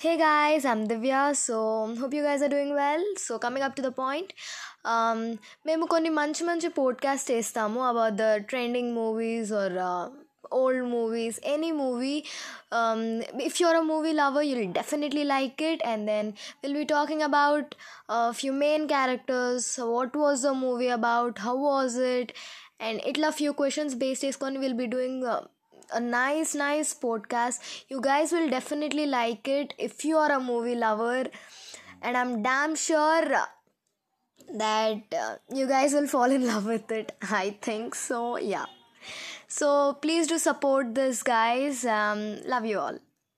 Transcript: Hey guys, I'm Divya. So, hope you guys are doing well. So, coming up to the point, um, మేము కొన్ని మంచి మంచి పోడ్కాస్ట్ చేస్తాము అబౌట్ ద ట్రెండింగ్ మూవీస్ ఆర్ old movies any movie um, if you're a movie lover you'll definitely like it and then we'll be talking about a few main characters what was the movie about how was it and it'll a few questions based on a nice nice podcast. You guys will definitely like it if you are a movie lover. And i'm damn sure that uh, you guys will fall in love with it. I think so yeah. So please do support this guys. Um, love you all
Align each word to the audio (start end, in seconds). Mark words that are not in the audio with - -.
Hey 0.00 0.18
guys, 0.18 0.64
I'm 0.64 0.86
Divya. 0.88 1.34
So, 1.34 1.94
hope 1.96 2.12
you 2.12 2.22
guys 2.22 2.42
are 2.42 2.48
doing 2.48 2.74
well. 2.74 3.02
So, 3.16 3.38
coming 3.38 3.62
up 3.62 3.74
to 3.76 3.82
the 3.82 3.90
point, 3.90 4.32
um, 4.84 5.38
మేము 5.66 5.86
కొన్ని 5.86 6.10
మంచి 6.10 6.44
మంచి 6.44 6.68
పోడ్కాస్ట్ 6.78 7.30
చేస్తాము 7.30 7.80
అబౌట్ 7.86 8.16
ద 8.22 8.26
ట్రెండింగ్ 8.50 8.92
మూవీస్ 9.00 9.52
ఆర్ 9.62 9.76
old 10.58 10.82
movies 10.90 11.40
any 11.54 11.70
movie 11.72 12.24
um, 12.72 13.22
if 13.48 13.60
you're 13.60 13.76
a 13.76 13.84
movie 13.84 14.12
lover 14.12 14.42
you'll 14.42 14.72
definitely 14.72 15.24
like 15.24 15.60
it 15.60 15.80
and 15.84 16.08
then 16.08 16.34
we'll 16.62 16.74
be 16.74 16.84
talking 16.84 17.22
about 17.22 17.74
a 18.08 18.32
few 18.32 18.52
main 18.52 18.86
characters 18.86 19.66
what 19.94 20.14
was 20.24 20.42
the 20.42 20.54
movie 20.54 20.88
about 20.88 21.38
how 21.38 21.56
was 21.56 21.96
it 21.96 22.32
and 22.78 23.00
it'll 23.04 23.24
a 23.24 23.32
few 23.32 23.52
questions 23.52 23.94
based 23.94 24.42
on 24.42 24.60
a 25.93 25.99
nice 25.99 26.55
nice 26.55 26.93
podcast. 26.93 27.59
You 27.89 28.01
guys 28.01 28.31
will 28.31 28.49
definitely 28.49 29.05
like 29.05 29.47
it 29.47 29.73
if 29.77 30.05
you 30.05 30.17
are 30.17 30.31
a 30.31 30.39
movie 30.39 30.75
lover. 30.75 31.25
And 32.01 32.17
i'm 32.17 32.41
damn 32.41 32.75
sure 32.75 33.25
that 34.57 35.03
uh, 35.13 35.35
you 35.53 35.67
guys 35.67 35.93
will 35.93 36.07
fall 36.07 36.31
in 36.31 36.47
love 36.53 36.65
with 36.65 36.91
it. 36.91 37.15
I 37.21 37.57
think 37.61 37.95
so 37.95 38.37
yeah. 38.37 38.65
So 39.47 39.93
please 40.01 40.27
do 40.27 40.37
support 40.37 40.95
this 40.95 41.23
guys. 41.23 41.85
Um, 41.85 42.41
love 42.45 42.65
you 42.65 42.79
all 42.79 42.97